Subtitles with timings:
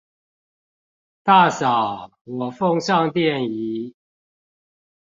[1.21, 3.93] 大嫂，我奉上奠儀